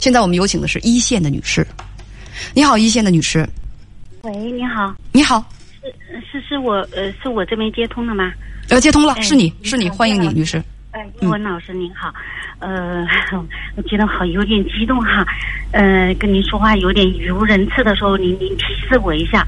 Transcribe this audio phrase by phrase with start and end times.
[0.00, 1.66] 现在我们有请的是一线的女士，
[2.54, 3.46] 你好，一线的女士，
[4.22, 5.44] 喂，你好，你好，
[5.82, 8.32] 是是是我呃是我这边接通了吗？
[8.70, 10.62] 呃，接通了，哎是你你是你，欢迎你，女士。
[10.92, 12.12] 哎，英文老师您好，
[12.60, 13.06] 呃，
[13.76, 15.24] 我觉得好有点激动哈，
[15.72, 19.46] 呃，跟您说话有点语无伦次的时候，您您提示我一下。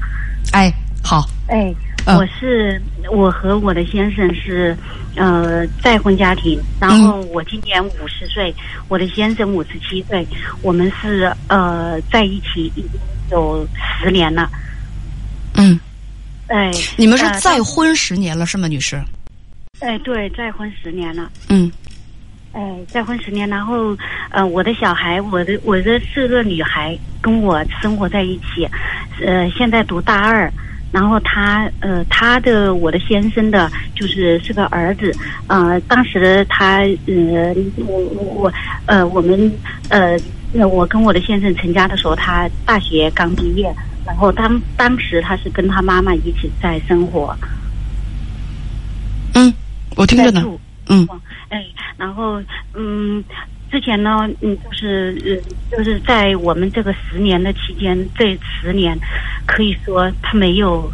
[0.51, 0.71] 哎，
[1.03, 1.73] 好，哎，
[2.05, 2.81] 嗯我是
[3.11, 4.75] 我和我的先生是
[5.15, 8.53] 呃再婚家庭，然后我今年五十岁，
[8.89, 10.25] 我的先生五十七岁，
[10.61, 12.91] 我们是呃在一起已经
[13.31, 13.65] 有
[14.01, 14.49] 十年了。
[15.55, 15.79] 嗯，
[16.47, 19.01] 哎，你们是呃再婚十年了是吗，女士？
[19.79, 21.31] 哎，对，再婚十年了。
[21.47, 21.71] 嗯
[22.51, 23.97] 哎，再婚十年，然后
[24.29, 28.67] 呃，我的小孩，我的我的四个女孩跟我生活在一起，
[29.25, 30.51] 呃，现在读大二，
[30.93, 35.11] 然后他呃，他的我的先生的就是是个儿子，
[35.47, 38.53] 呃，当时他呃，我我我
[38.85, 39.51] 呃，我们
[39.89, 40.15] 呃，
[40.53, 43.73] 那我跟我的先生成家的时候，他大学刚毕业，
[44.05, 47.35] 然后当当时他是跟他妈妈一起在生活，
[49.33, 49.51] 嗯，
[49.95, 50.45] 我听着呢。
[50.89, 51.07] 嗯
[51.49, 51.63] 哎，
[51.97, 52.41] 然后
[52.73, 53.23] 嗯，
[53.73, 58.95] 之前呢，嗯，就是呃，就是在我们这个十年的期间，这十年
[59.47, 60.87] 可以说他没有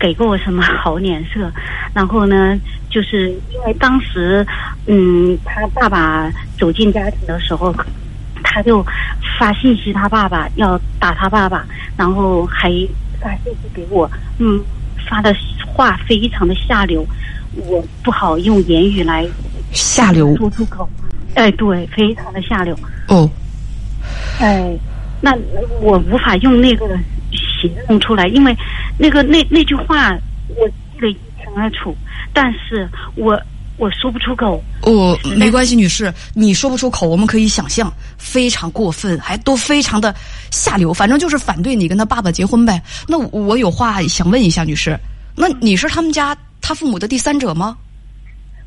[0.00, 1.52] 给过我什么好脸色。
[1.92, 2.58] 然后呢，
[2.88, 4.44] 就是因为当时
[4.86, 7.74] 嗯，他爸爸走进家庭的时候，
[8.42, 8.82] 他就
[9.38, 12.70] 发信息他爸爸要打他爸爸，然后还
[13.20, 14.64] 发信息给我，嗯，
[15.06, 15.36] 发的
[15.66, 17.06] 话非常的下流。
[17.68, 19.26] 我不好用言语来
[19.72, 20.88] 下流说出口。
[21.34, 22.76] 哎，对，非常的下流。
[23.08, 23.28] 哦，
[24.38, 24.76] 哎，
[25.20, 25.34] 那
[25.80, 26.86] 我无法用那个
[27.32, 28.56] 形容出来，因为
[28.98, 30.10] 那个那那句话
[30.48, 31.96] 我记得一清二楚，
[32.32, 33.40] 但是我
[33.76, 34.62] 我说不出口。
[34.82, 40.14] 哦，没关系，女士，你说不出口，我们可以想象，非常过分，还都非常的
[40.50, 42.80] 下流，反正就是反对你跟他爸爸结婚呗。
[43.08, 44.98] 那我我有话想问一下，女士，
[45.34, 47.76] 那你是他们家他父母的第三者吗？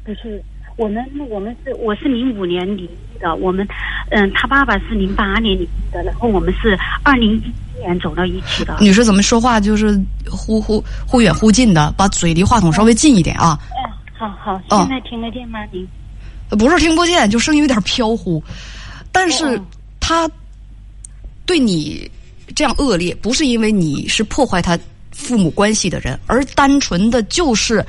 [0.04, 0.42] 不是，
[0.78, 3.68] 我们我们是我是零五年离异的，我们
[4.12, 8.78] 嗯，他爸爸是零八年离异的，然后我们是二零一七年走到一起的。
[8.80, 10.00] 女士怎么说话就是
[10.30, 13.60] 忽忽忽远忽近的，把嘴离话筒稍微近一点啊。
[13.72, 15.60] 嗯，好好，哦现在听得见吗？
[15.72, 15.88] 您？
[16.50, 18.42] 不是听不见，就声音有点飘忽。
[19.12, 19.66] 但是哦
[20.00, 20.30] 他
[21.48, 22.10] 对你
[22.56, 24.78] 这样恶劣，不是因为你是破坏他
[25.12, 27.84] 父母关系的人，而单纯的就是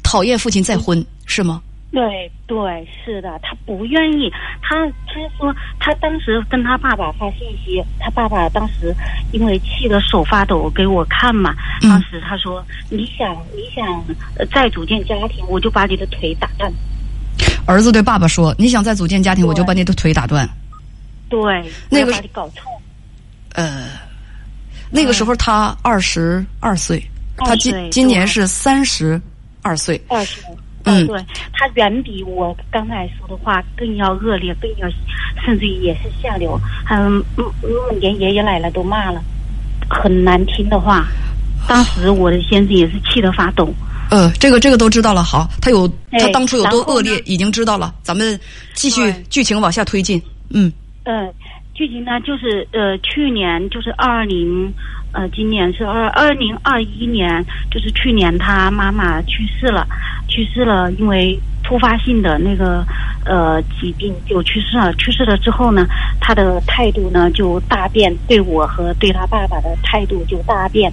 [0.00, 1.60] 讨厌父亲再婚，是吗？
[1.92, 4.32] 对对，是的，他不愿意，
[4.62, 8.94] 他他说他当时跟他爸爸发信息，他爸爸当时
[9.32, 13.86] 因为气得手发抖给我看嘛，嗯当时他说你想你想
[14.38, 16.72] 呃再组建家庭，我就把你的腿打断。
[17.66, 20.48] 儿子对爸爸说：“你想再组建家庭，我就把你的腿打断。
[21.28, 21.40] 对，
[21.88, 22.68] 那个把你搞臭。”
[23.54, 23.88] 呃，
[24.90, 27.02] 那个时候他二十二岁，
[27.36, 29.20] 他今今年是三十
[29.62, 30.00] 二岁。
[30.08, 30.40] 二十，
[30.84, 34.88] 嗯对他远比我刚才说的话更要恶劣，更要
[35.44, 36.60] 甚至于也是下流，
[36.90, 37.22] 嗯
[38.00, 39.22] 连爷爷奶奶都骂了，
[39.88, 41.06] 很难听的话。
[41.68, 43.72] 当时我的先生也是气得发抖。
[44.10, 45.22] 呃，这个这个都知道了。
[45.22, 47.94] 好，他有哎他当初有多恶劣，已经知道了。
[48.02, 48.38] 咱们
[48.74, 50.20] 继续剧情往下推进。
[50.50, 50.70] 嗯
[51.04, 51.32] 嗯，
[51.72, 54.70] 剧情呢就是呃，去年就是二零，
[55.12, 59.86] 呃，今年是二二零二一年，就是去年他妈妈去世了，
[60.26, 62.84] 去世了，因为突发性的那个
[63.26, 64.92] 呃疾病就去世了。
[64.94, 65.86] 去世了之后呢，
[66.18, 70.92] 他的态度呢就大变，对我和对他爸爸的态度就大变。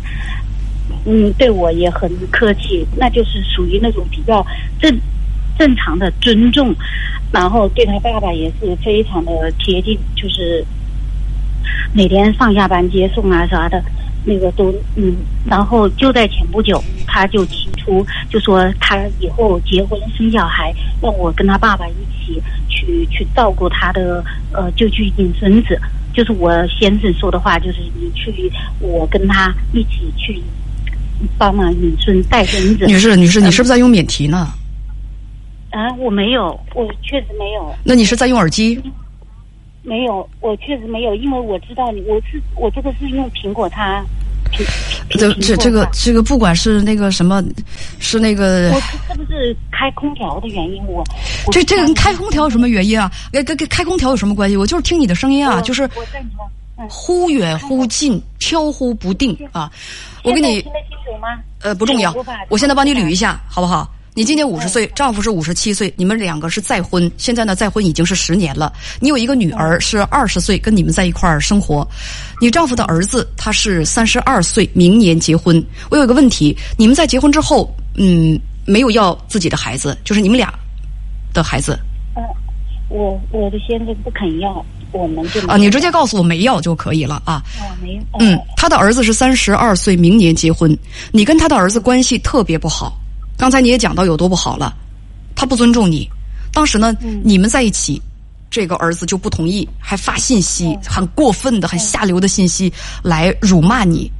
[1.06, 4.46] 嗯，对我也很客气，那就是属于那种比较
[4.82, 5.00] 正
[5.58, 6.76] 正常的尊重，
[7.32, 10.66] 然后对他爸爸也是非常的贴近，就是
[11.94, 13.82] 每天上下班接送啊啥的，
[14.24, 15.16] 那个都嗯，
[15.46, 21.94] 然后就在前不久，他就提出就说他以后结婚生小孩，让我跟他爸爸一
[22.26, 25.80] 起去去照顾他的呃，就去引孙子。
[26.12, 30.42] 就是我先生说的话，就是你去，我跟他一起去
[31.38, 32.86] 帮忙引孙带孙子。
[32.88, 34.48] 女士，女士，你是不是在用免提呢？
[35.70, 37.74] 啊，我没有，我确实没有。
[37.84, 38.82] 那你是在用耳机？
[39.84, 44.04] 没有，我确实没有，因为我知道你，我是我这个是用苹果它，
[45.10, 47.44] 这这这个这个，不管是那个什么，
[48.00, 50.84] 是那个它我是不是开空调的原因？
[50.86, 51.04] 我
[51.46, 53.12] 我这这个跟开空调有什么原因啊？
[53.32, 54.58] 跟跟跟开空调有什么关系？
[54.58, 55.90] 我就是听你的声音啊，就是
[56.90, 59.72] 忽远忽近，飘忽不定啊。
[60.24, 61.28] 我给你听得清楚吗？
[61.62, 62.16] 呃不重要，
[62.50, 63.90] 我现在帮你捋一下，好不好？
[64.20, 68.74] 你今年五十岁，丈夫是五十七岁，你们两个是再婚，现在呢再婚已经是十年了。
[69.00, 71.88] 你有一个女儿是二十岁，跟你们在一块儿生活。
[72.42, 75.66] 你丈夫的儿子他是三十二岁，明年结婚。
[75.90, 80.54] 我有一个问题，你们在结婚之后，嗯，没有要自己的孩子，就是你们俩
[81.34, 81.80] 的孩子
[82.18, 82.22] 嗯，
[82.90, 85.56] 我我的先生不肯要，我们就啊？
[85.56, 87.42] 你直接告诉我没要就可以了啊。
[87.62, 90.78] 哦没有嗯，他的儿子是三十二岁，明年结婚。
[91.14, 93.00] 你跟他的儿子关系特别不好，
[93.40, 94.76] 刚才你也讲到有多不好了，
[95.34, 96.08] 他不尊重你。
[96.52, 96.94] 当时呢，
[97.24, 98.00] 你们在一起，
[98.52, 102.72] 这个儿子就不同意，还发信息，很过分的、很下流的信息
[103.02, 104.12] 来辱骂你。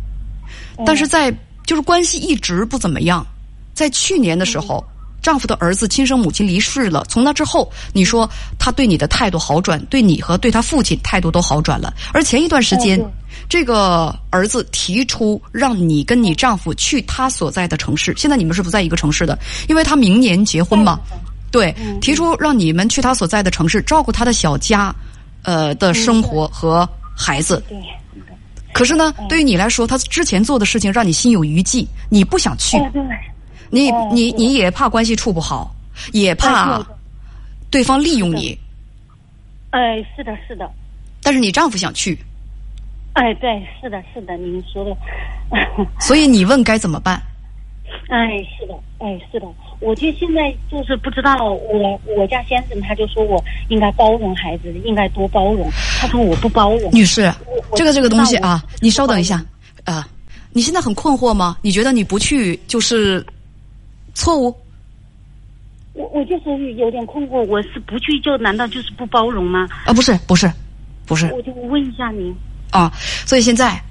[0.86, 1.30] 但是在
[1.68, 3.28] 就是关系一直不怎么样，
[3.74, 4.82] 在去年的时候。
[5.22, 11.94] 丈夫的儿子亲生母亲离世了，从那之后，你说他对你的态度好转，对你和对他父亲态度都好转了。
[12.14, 13.00] 而前一段时间，
[13.48, 19.38] 这个儿子提出让你跟你丈夫去他所在的城市，现在你们是不在一个城市的，
[19.68, 21.00] 因为他明年结婚嘛。
[21.52, 24.94] 对，提出让你们去他所在的城市照顾他的小家，
[25.42, 26.88] 呃的生活和
[27.18, 27.64] 孩子。
[27.68, 27.76] 对，
[28.72, 32.78] 可是呢，对于你来说，他之前做的事情让你心有余悸，你不想去。
[33.70, 35.74] 你哦你你也怕关系处不好，
[36.14, 36.86] 也怕
[37.70, 38.58] 对方利用你，
[39.72, 40.70] 哎是的是的，
[41.22, 42.18] 但是你丈夫想去，
[43.14, 44.96] 哎对是的是的，您说的，
[46.00, 47.22] 所以你问该怎么办？
[48.10, 49.48] 哎是的哎是的，
[49.80, 55.68] 我就现在就是不知道我我家先生他就说我应该包容孩子，应该多包容，
[56.00, 56.92] 他说我不包容。
[56.94, 57.22] 女士
[57.72, 59.44] 我，这个这个东西啊，你稍等一下
[59.86, 60.08] 啊，
[60.54, 61.58] 你现在很困惑吗？
[61.64, 63.26] 你觉得你不去就是
[64.20, 64.56] 错误？
[65.94, 69.68] 我我就是有点困惑，我是不去就难道就是不包容吗？
[69.86, 70.52] 啊，不是不是
[71.06, 72.36] 不是我就问一下您，
[72.72, 72.92] 啊，
[73.26, 73.82] 所以现在。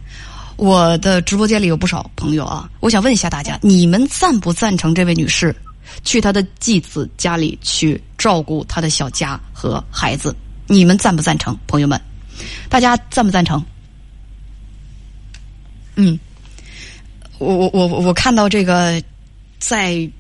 [0.59, 5.55] 我的直播间里有不少朋友啊，我想问一下大家，你们赞不赞成这位女士
[6.03, 10.35] 去她的继子家里去照顾她的小家和孩子？
[10.67, 11.57] 你们赞不赞成？
[11.69, 12.01] 朋友们，
[12.69, 13.65] 大家赞不赞成？
[15.95, 16.19] 嗯，
[17.39, 19.01] 我我我我看到这个，
[19.61, 20.11] 在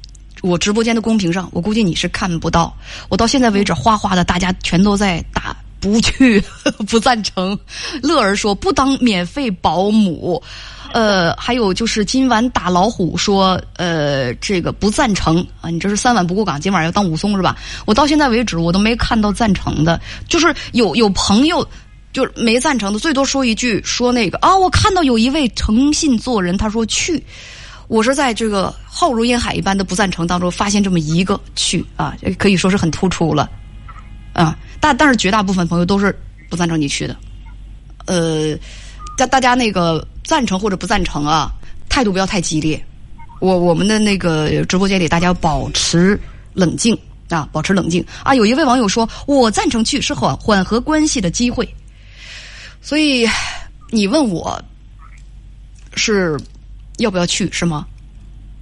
[0.42, 2.76] 我直播间的公屏上，我估计你是看不到。
[3.08, 6.42] 我到现在为止，哗哗的，大家全都在打不去，
[6.88, 7.58] 不赞成。
[8.02, 10.42] 乐儿说不当免费保姆，
[10.92, 17.56] 呃，还有就是今晚打老虎说，呃，这个不赞成啊，你这是三碗不过岗，今晚要当武松是吧？
[17.86, 21.66] 我到现在为止，我都没看到赞成的，就是有有朋友。
[22.10, 27.22] 就是没赞成的，最多说一句说那个啊，我看到有一位诚信做人，他说去，
[27.88, 33.50] 我是在这个浩如烟海一般的不赞成当中发现这么一个去啊，可以说是很突出了，
[34.34, 36.16] 啊，但但是绝大部分朋友都是
[36.50, 37.16] 不赞成你去的，
[38.06, 38.56] 呃，
[39.16, 41.50] 大大家那个赞成或者不赞成啊，
[41.88, 42.82] 态度不要太激烈，
[43.40, 46.20] 我我们的那个直播间里大家保持
[46.52, 46.96] 冷静
[47.30, 48.34] 啊，保持冷静啊。
[48.34, 51.66] 有一位网友说，我赞成去是缓缓和关系的机会。
[52.82, 53.26] 所以，
[53.90, 54.62] 你问我
[55.94, 56.38] 是
[56.98, 57.86] 要不要去是吗？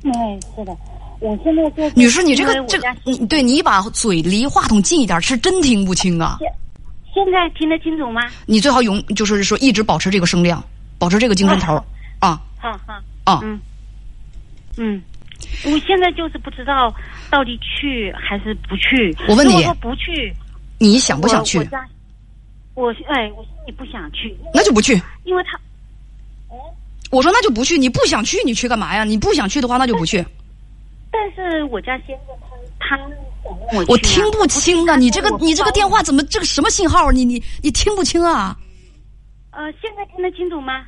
[0.04, 0.76] 哎是的，
[1.18, 6.38] 我现在就女士，你这个这你对你把嘴离话筒近一点，是真听不清啊！
[7.12, 8.20] 现在听得清楚吗？
[8.44, 10.62] 你最好永就是说一直保持这个声量，
[10.98, 11.82] 保持这个精神头儿
[12.20, 12.94] 啊好好，
[13.24, 13.40] 啊！
[13.42, 13.58] 嗯
[14.76, 15.02] 嗯，
[15.64, 16.94] 我现在就是不知道
[17.30, 19.16] 到底去还是不去。
[19.26, 20.32] 我问你如果说不去，
[20.78, 21.58] 你想不想去
[22.74, 25.00] 我我哎，我心里不想去，那就不去。
[25.24, 25.58] 因为他
[27.10, 29.04] 我说那就不去，你不想去，你去干嘛呀？
[29.04, 30.24] 你不想去的话，那就不去。
[31.10, 32.36] 但是我家先生
[32.78, 33.02] 他他
[33.72, 34.96] 我、啊，我听不清啊！
[34.96, 37.10] 你这个你这个电话怎么这个什么信号？
[37.10, 38.56] 你你你听不清啊？
[39.52, 40.84] 呃，现在听得清楚吗？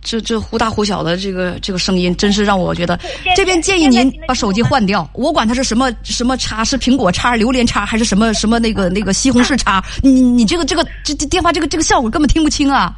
[0.00, 2.98] 这这忽大忽小的这个这个声音，真是让我觉得
[3.36, 5.08] 这边建议您把手机换掉。
[5.12, 9.84] 我管它是什么什么叉，是苹果叉、榴莲叉，还是什么什么那个那个西红柿叉？
[10.02, 12.94] 你你你这个这个这这电话这个这个效果根本听不清啊！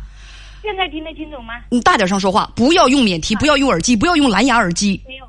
[0.62, 1.54] 现在听得清楚吗？
[1.70, 5.00] 你大点声说话，不要用免提，不要用耳机，不要用蓝牙耳机。
[5.06, 5.26] 没有，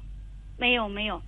[0.58, 1.22] 没有，没有。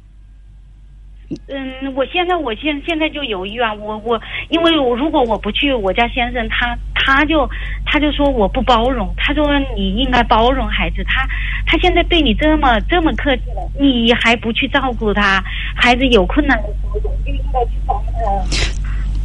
[1.48, 7.50] 嗯，我现在我现现在就犹豫啊，我我因为我如果我不去，我家先生他他就
[7.86, 9.44] 他就说我不包容，他说
[9.76, 11.26] 你应该包容孩子，他
[11.66, 15.44] 他现在对你这么这么客气了，你还不去照顾他，
[15.76, 18.14] 孩子有困难的时候，我就应该去帮他。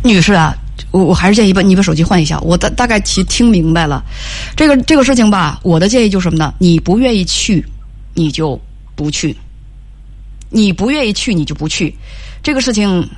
[0.03, 0.55] 女士啊，
[0.91, 2.39] 我我还是建议把你把手机换一下。
[2.41, 4.03] 我大大概其听明白了，
[4.57, 6.55] 这个这个事情吧，我的建议就是什么呢？
[6.59, 7.65] 你不愿意去，
[8.15, 8.59] 你就
[8.95, 9.35] 不去；
[10.51, 11.95] 你不愿意去，你就不去。
[12.43, 13.09] 这个事情，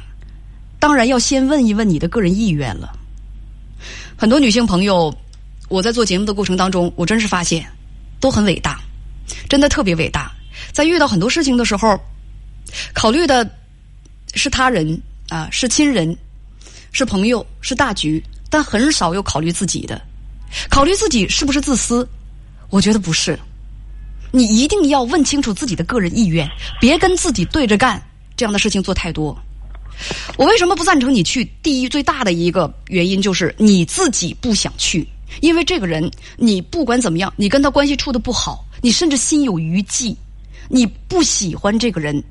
[0.78, 2.90] 当然要先问一问你的个人意愿了。
[4.16, 5.14] 很多女性朋友，
[5.68, 7.64] 我在做节目的过程当中，我真是发现
[8.18, 8.80] 都很伟大，
[9.48, 10.32] 真的特别伟大。
[10.72, 11.98] 在遇到很多事情的时候，
[12.92, 13.48] 考虑的
[14.34, 16.16] 是他人啊，是亲人，
[16.92, 20.00] 是朋友，是大局，但很少有考虑自己的。
[20.68, 22.06] 考虑自己是不是自私？
[22.68, 23.38] 我觉得不是。
[24.32, 26.49] 你一定要问清楚自己的个人意愿，
[26.80, 28.00] 别跟自己对着干，
[28.37, 29.37] 这样的事情做太多。
[30.37, 31.44] 我为什么不赞成你去？
[31.62, 35.06] 第一，最大的一个原因就是你自己不想去，
[35.40, 40.16] 因为这个人，你不管怎么样，你跟他关系处的不好，你甚至心有余悸，
[40.68, 42.23] 你不喜欢这个人，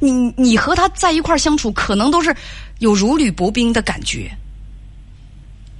[0.00, 2.34] 你你和他在一块相处，可能都是
[2.78, 4.30] 有如履薄冰的感觉。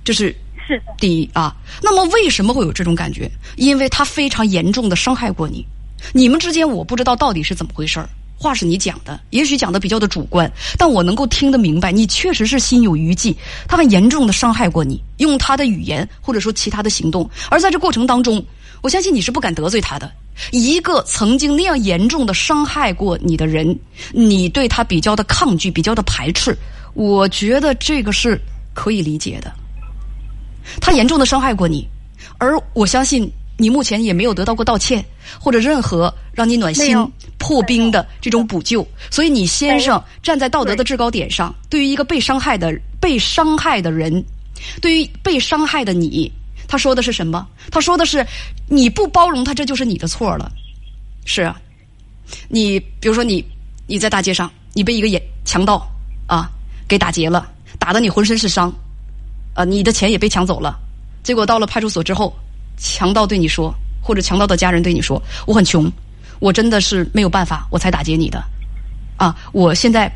[0.04, 0.34] 这是
[0.66, 1.54] 是，第一啊。
[1.82, 3.30] 那么为什么会有这种感觉？
[3.56, 5.66] 因为他非常严重的伤害过你，
[6.12, 8.08] 你们之间我不知道到底是怎么回事儿。
[8.42, 13.36] 话是你讲的，也许讲的比较的主观，但我能够听得明白，你确实是心有余悸，
[13.68, 18.44] 他很严重的伤害过你，用他的语言或者说其他的行动，而在这过程当中，
[18.80, 20.10] 我相信你是不敢得罪他的。
[20.50, 23.78] 一个曾经那样严重的伤害过你的人，
[24.12, 26.56] 你对他比较的抗拒，比较的排斥，
[26.94, 28.40] 我觉得这个是
[28.74, 29.52] 可以理解的。
[30.80, 31.86] 他严重的伤害过你，
[32.38, 33.30] 而我相信
[33.62, 35.04] 你目前也没有得到过道歉，
[35.38, 36.96] 或者任何让你暖心
[37.38, 38.84] 破冰的这种补救。
[39.08, 44.24] 所以你先生站在道德的制高点上，对于一个被伤害的被伤害的人，
[44.80, 46.30] 对于被伤害的你，
[46.66, 47.46] 他说的是什么？
[47.70, 48.26] 他说的是
[48.66, 50.50] 你不包容他，这就是你的错了。
[51.24, 51.56] 是啊，
[52.48, 53.44] 你比如说你
[53.86, 55.88] 你在大街上，你被一个也强盗
[56.26, 56.50] 啊
[56.88, 58.74] 给打劫了，打的你浑身是伤。
[59.54, 60.76] 啊，你的钱也被抢走了，
[61.22, 62.34] 结果到了派出所之后，
[62.82, 63.72] 强盗对你说，
[64.02, 65.90] 或者强盗的家人对你说：“我很穷，
[66.40, 68.42] 我真的是没有办法，我才打劫你的。
[69.16, 70.10] 啊，我现在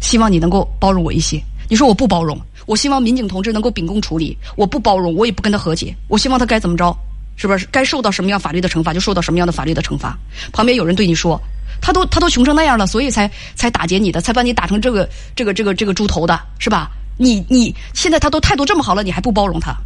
[0.00, 4.36] 希望你能够包容我一些。”你说我不包容，我希望民警同志能够秉公处理。
[4.54, 5.96] 我不包容，我也不跟他和解。
[6.08, 6.94] 我希望他该怎么着，
[7.36, 10.18] 是不是该受到什么样法律的惩罚就受到什么样的法律的惩罚？
[10.52, 11.40] 旁边有人对你说
[11.80, 19.76] ：“他都他都穷成那样了，所以才才打劫你的，才把你打成这个这个这个这个猪头的，是吧？”你你现在他都态度这么好了，你还不包容他？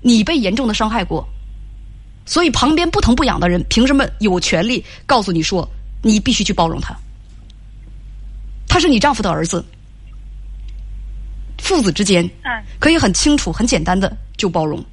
[0.00, 1.26] 你被严重的伤害过，
[2.24, 5.68] 所以旁边不疼不痒的人凭什么有权利告诉你说
[6.02, 6.94] 你必须去包容他？
[8.68, 9.64] 他是你丈夫的儿子，
[11.58, 14.84] 父子之间嗯可以很清楚、很简单的就包容，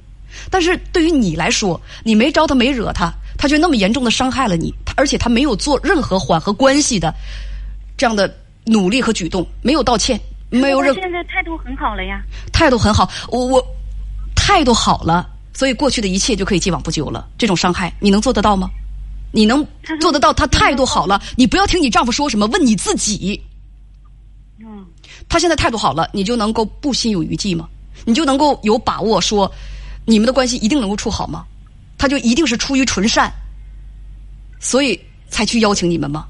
[0.50, 7.14] 但是对于你来说，你没招他，没惹他，他却那么严重的伤害了你，他而且他没有做任何缓和关系的
[7.96, 8.34] 这样的
[8.64, 10.18] 努力和举动，没有道歉。
[10.50, 12.22] 没有任何现在态度很好了呀。
[12.52, 13.66] 态度很好，我我
[14.46, 17.26] 态度好了，所以过去的一切就可以既往不咎了。
[17.38, 18.68] 这种伤害你能做得到吗？
[19.32, 19.66] 你能
[20.02, 20.34] 做得到？
[20.34, 23.42] 他态度好了，你不要听你丈夫说什么，问你自己。
[24.60, 24.84] 嗯，
[25.30, 27.66] 他现在态度好了，你就能够不心有余悸吗？
[28.04, 29.50] 你就能够有把握说，
[30.04, 31.46] 你们的关系一定能够处好吗？
[31.96, 33.32] 他就一定是出于纯善，
[34.60, 36.26] 所以才去邀请你们吗？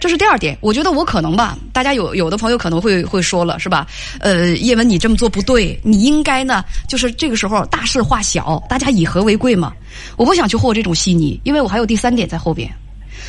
[0.00, 3.86] 这是第二点，我觉得我可能吧，大家有有的朋友可能会会说了，是吧？
[4.20, 9.72] 呃，叶文你这么做不对，你应该呢，就是这个时候大事化小，大家以和为贵嘛。
[10.16, 12.70] 我不想去和这种稀泥，因为我还有第三点在后边，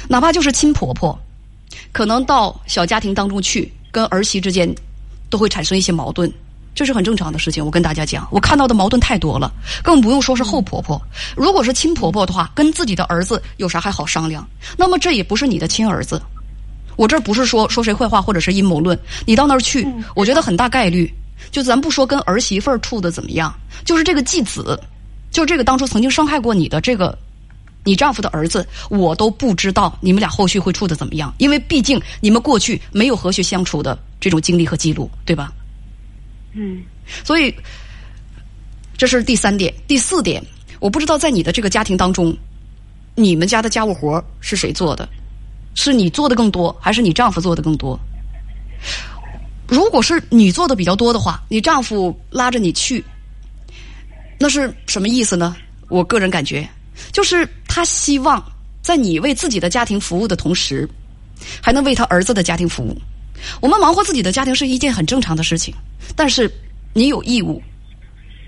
[0.07, 1.17] 哪怕就是亲婆婆，
[1.91, 4.73] 可能到小家庭当中去，跟儿媳之间
[5.29, 6.31] 都会产生一些矛盾，
[6.75, 7.63] 这是很正常的事情。
[7.63, 9.51] 我跟大家讲，我看到的矛盾太多了，
[9.83, 11.01] 更不用说是后婆婆。
[11.35, 14.47] 如果是亲婆婆的话，跟自己的儿子有啥还好商量？
[14.77, 16.21] 那么这也不是你的亲儿子。
[16.95, 21.11] 我这不是说说谁坏话或者是阴谋论，你到那儿去，我觉得很大概率，
[21.51, 23.53] 就咱不说跟儿媳妇儿处的怎么样，
[23.83, 24.79] 就是这个继子，
[25.31, 27.17] 就这个当初曾经伤害过你的这个
[27.83, 35.51] 你丈夫的儿子，我都不知道你们俩后续会处的怎么样，因为毕竟你们过去没有和谐相处的这种经历和记录，对吧？
[36.53, 36.83] 嗯，
[37.23, 37.53] 所以
[38.97, 40.43] 这是第三点，第四点，
[40.79, 42.35] 我不知道在你的这个家庭当中，
[43.15, 45.07] 你们家的家务活是谁做的？
[45.75, 47.99] 是你做的更多，还是你丈夫做的更多？
[49.67, 53.03] 如果是你做的比较多的话，你丈夫拉着你去，
[54.39, 55.55] 那是什么意思呢？
[55.89, 56.69] 我个人感觉，
[57.11, 58.43] 就是他希望
[58.81, 60.87] 在你为自己的家庭服务的同时，
[61.61, 62.95] 还能为他儿子的家庭服务。
[63.61, 65.73] 我们忙活自己的家庭是一件很正常的事情，
[66.15, 66.51] 但是
[66.93, 67.61] 你有义务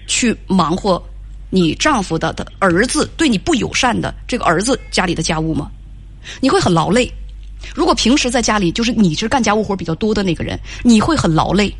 [0.07, 1.01] 去忙活
[1.49, 5.71] 你丈夫的的儿子对你不友善的这个儿子家里的家务吗？
[6.41, 7.11] 你会很劳累。
[7.73, 11.73] 如果平时在家里就是你是干家务活比较多的那个人，你会很劳累。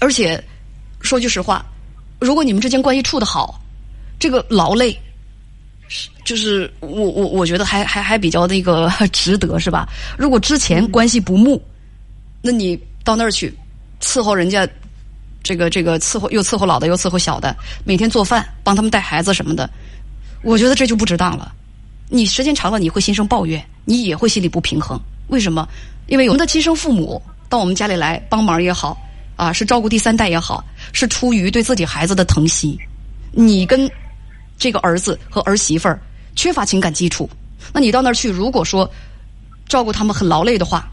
[0.00, 0.42] 而且
[1.00, 1.64] 说句实话，
[2.18, 3.60] 如果你们之间关系处的好，
[4.18, 4.98] 这个劳累
[5.88, 9.88] 是就是我我我觉得还还还比较那个 值得是吧？
[10.18, 11.62] 如果之前关系不睦，
[12.46, 13.52] 那你到那儿去
[14.00, 14.68] 伺候人家，
[15.42, 19.68] 这个这个伺候又伺候老的又伺候小的，每天做饭帮他们带孩子什么的，
[20.42, 21.52] 我觉得这就不值当了。
[22.08, 24.96] 你时间长了，你会心生抱怨，你也会心里不平衡。
[25.26, 25.68] 为什么？
[26.06, 28.96] 因为我们的亲生父母到我们家里来帮忙也好，
[29.34, 32.78] 啊，是照顾第三代也好，是出于对自己孩子的疼惜。
[33.32, 33.90] 你跟
[34.56, 36.00] 这个儿子和儿媳妇儿
[36.36, 37.28] 缺乏情感基础，
[37.72, 38.88] 那你到那儿去，如果说
[39.68, 40.88] 照顾他们很劳累的话，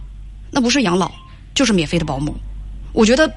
[0.49, 1.11] 那不是养老，
[1.53, 2.35] 就是免费的保姆。
[2.91, 3.31] 我觉得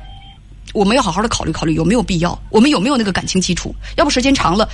[0.73, 3.75] 我们要好好的考虑考虑有没有必要，我们有没有那个感情基础？
[3.97, 4.69] 要不时间长了，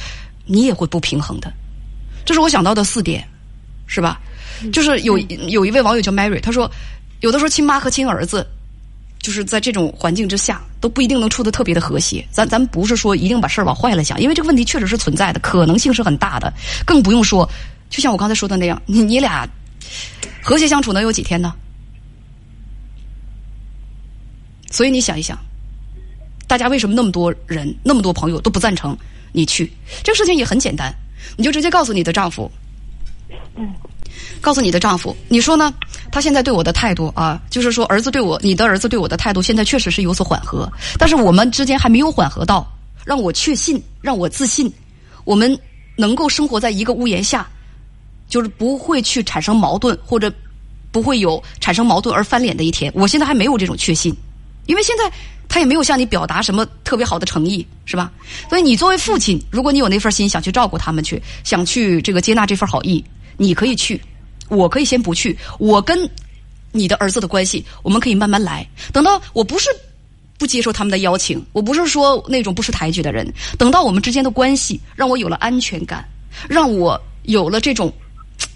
[0.45, 1.53] 你也会不平衡的。
[2.25, 3.27] 这是我想到的四点，
[3.87, 4.21] 是吧？
[4.73, 6.71] 就是有有一位网友叫 Mary，他说，
[7.21, 8.47] 有的时候亲妈和亲儿子，
[9.19, 12.25] 就是在这种环境之下，都不一定能处的特别的和谐。
[12.31, 16.53] 咱咱不是说一定把事儿往坏了想，因为这个问题确实是存在的，可能性是很大的。
[16.87, 17.49] 更不用说，
[17.91, 19.49] 就像我刚才说的那样，你你俩
[20.43, 21.53] 和谐相处能有几天呢？
[24.73, 25.39] 所以你想一想，
[26.49, 28.97] 大家为什么那么多人、那么多朋友都不赞成
[29.31, 29.71] 你去？
[30.03, 30.93] 这个事情也很简单，
[31.37, 32.51] 你就直接告诉你的丈夫，
[33.55, 33.73] 嗯，
[34.41, 35.73] 告诉你的丈夫，你说呢？
[36.11, 42.67] 他现在对我的态度啊，就是说儿子对我，你的儿子对我的态度，现在确实是有所缓和，但是我们之间还没有缓和到
[43.05, 44.73] 让我确信、让我自信，
[45.25, 45.59] 我们
[45.97, 47.47] 能够生活在一个屋檐下，
[48.29, 50.33] 就是不会去产生矛盾，或者
[50.91, 52.93] 不会有产生矛盾而翻脸的一天。
[52.95, 54.15] 我现在还没有这种确信。
[54.67, 55.11] 因为现在
[55.49, 58.11] 他也没有向你表达什么特别好的诚意，是吧？
[58.49, 63.05] 所以你作为父亲，如果你有那份心，想去照顾他们去，想去这个接纳这份好意，
[63.37, 64.01] 你可以去，
[64.49, 65.37] 我可以先不去。
[65.59, 66.09] 我跟
[66.71, 68.67] 你的儿子的关系，我们可以慢慢来。
[68.93, 69.69] 等到我不是
[70.39, 73.31] 不接受他们的邀请，我不是说那种不识抬举的人。
[73.59, 76.09] 等到我们之间的关系让我有了安全感，
[76.49, 77.93] 让我有了这种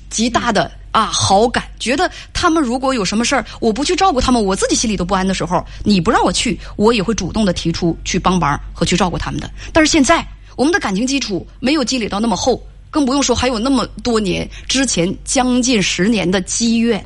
[0.08, 0.70] 极大的。
[0.96, 9.50] 啊，好感，觉得他们如果有什么事儿，我不去照顾他们，我自己心里都不安的时候，你不让我去，我也会主动的提出去帮忙和去照顾他们的。
[9.74, 10.26] 但是现在
[10.56, 17.04] 我们的感情基础没有积累到那么厚，更不用说还有那么多年之前将近十年的积怨，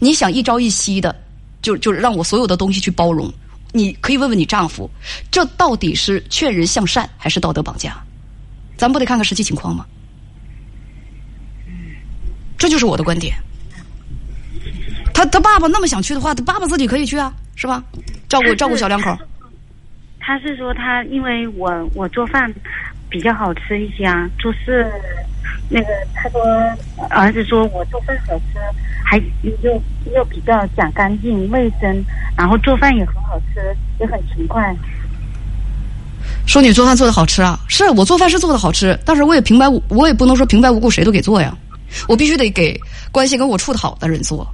[0.00, 1.14] 你想一朝一夕的，
[1.62, 3.32] 就就让我所有的东西去包容，
[3.70, 4.90] 你可以问问你丈夫，
[5.30, 7.96] 这到底是劝人向善还是道德绑架？
[8.76, 9.86] 咱不得看看实际情况吗？
[12.60, 13.34] 这就是我的观点。
[15.14, 17.82] 他他爸爸那么想去的话，他爸爸自己可以去啊，是吧？
[18.28, 19.16] 照顾照顾小两口。
[20.18, 22.52] 他是说他因为我我做饭
[23.08, 24.92] 比较好吃一些啊，就是
[25.70, 26.40] 那个他说
[27.08, 28.58] 儿子说我做饭好吃，
[29.02, 29.16] 还
[29.62, 29.82] 又
[30.14, 32.04] 又比较讲干净卫生，
[32.36, 34.76] 然后做饭也很好吃，也很勤快。
[36.46, 37.58] 说你做饭做的好吃啊？
[37.68, 41.56] 是我做饭是做的好吃，但是我也平白无我也不能说平白无故谁都给做呀。
[42.08, 42.78] 我必须得给
[43.12, 44.46] 关系跟我处的好的人做，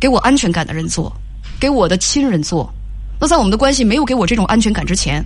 [0.00, 1.12] 给我安全感的人做，
[1.60, 2.72] 给我的亲人做。
[3.20, 5.24] 那在我们的关系没有给我这种安全感之前，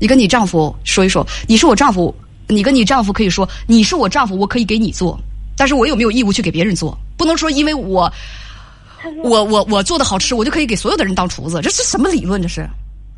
[0.00, 2.14] 你跟你丈夫说一说，你是我丈夫，
[2.48, 5.18] 你跟你丈夫可以说你是我丈夫，我可以给你做，
[5.56, 6.96] 但是我有没有义务去给别人做？
[7.16, 8.10] 不能说因为我，
[9.22, 12.40] 我我我做的好吃，我就可以给所有的人当厨子，这是什么理论？
[12.40, 12.68] 这是？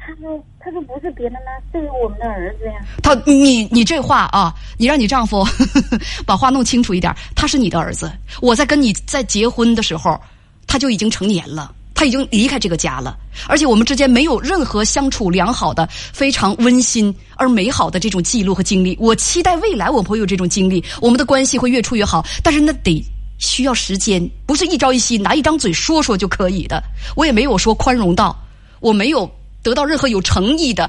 [0.06, 5.44] 他说：“他说不是别的呢，是我们的儿子呀。”他，你你这话啊，你让你丈夫
[6.24, 7.12] 把话弄清楚一点。
[7.34, 8.08] 他是你的儿子，
[8.40, 10.16] 我在跟你在结婚的时候，
[10.64, 18.96] 他就已经成年了，他已经离开这个家了，而且我们之间没有任何相处良好的、非常温馨而美好的这种记录和经历。
[19.00, 23.04] 我期待未来我们会有这种经历，我们的关系会越处越好，但是那得
[23.38, 26.80] 需要时间，不是一朝一夕拿一张嘴说说就可以的。
[27.16, 28.38] 我也没有说宽容到，
[28.78, 29.28] 我没有。
[29.66, 30.88] 得到任何有诚意的，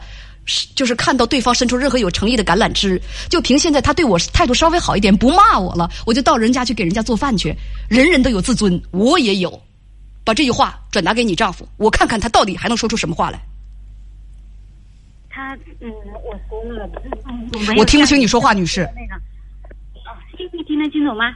[0.75, 7.55] 就是看到对方伸出任何有诚意的橄榄枝，就凭现在他对我态度稍微好一点，不骂我了，我就到人家去给人家做饭去。
[7.89, 9.59] 人人都有自尊，我也有。
[10.23, 13.41] 把这句话转达给你丈夫，我看看他到底还能说出什么话来。
[15.27, 15.91] 他嗯，
[16.23, 16.87] 我说了，
[17.77, 18.87] 我听不清你说话，女士。
[18.95, 19.15] 那个
[20.07, 21.33] 啊，听听得清楚吗？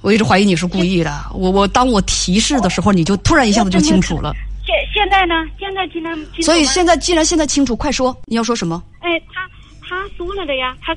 [0.00, 1.26] 我一直怀疑你是故意的。
[1.34, 4.32] 我我当我提示的时候，你就突然一下子就清楚了。
[4.68, 5.34] 现现在呢？
[5.58, 8.82] 现在听得清楚所以现在既然现在清楚，快说，你要说什么？
[9.00, 9.48] 哎，他
[9.80, 10.94] 他说了的呀，他。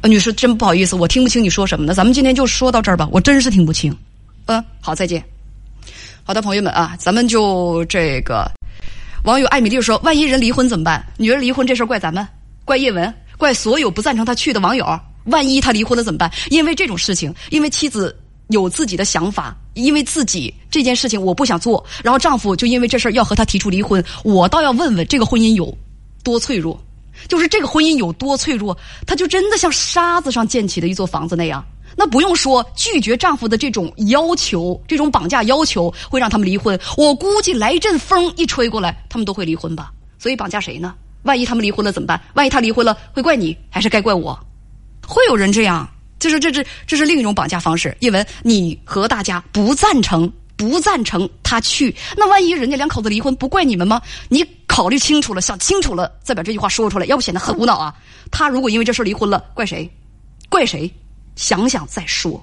[0.00, 1.92] 呃，女士，真不好意思，我听不清你说什么呢。
[1.92, 3.94] 咱们今天就说到这儿吧，我真是听不清。
[4.46, 5.22] 嗯，好，再见。
[6.22, 8.50] 好的，朋友们啊，咱们就这个
[9.24, 11.04] 网友艾米丽说：“万一人离婚怎么办？
[11.18, 12.26] 女儿离婚这事儿怪咱们，
[12.64, 14.98] 怪叶文，怪所有不赞成他去的网友。
[15.24, 16.30] 万一他离婚了怎么办？
[16.48, 24.04] 因为这种事情，因为妻子。”有自己的想法，因为自己这件事情我不想做，然后丈夫就因为这事儿要和她提出离婚。
[24.22, 25.76] 我倒要问问这个婚姻有
[26.22, 26.78] 多脆弱，
[27.28, 28.76] 就是这个婚姻有多脆弱，
[29.06, 31.64] 它就真的像沙子上建起的一座房子那样。
[31.96, 36.78] 那不用说，拒绝丈夫的这种要求，这种绑架要求会让他们离婚。
[36.96, 39.92] 我估计来一阵风一吹过来，他们都会离婚吧。
[40.18, 40.94] 所以绑架谁呢？
[41.22, 42.20] 万一他们离婚了怎么办？
[42.34, 44.36] 万一他离婚了，会怪你还是该怪我？
[45.06, 45.88] 会有人这样。
[46.24, 47.94] 就是这这这是另一种绑架方式。
[48.00, 54.00] 叶文，你和大家不赞成，不赞成他去，那万一人家两口子离婚，不怪你们吗？
[54.30, 57.94] 你考虑清楚了，想清楚了，再把这句话说出来，要不显得很无脑啊。
[58.30, 59.90] 他如果因为这事离婚了，怪谁？
[60.48, 60.90] 怪谁？
[61.36, 62.42] 想想再说。